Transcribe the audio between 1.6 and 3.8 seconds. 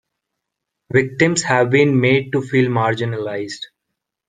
been made to feel marginalised.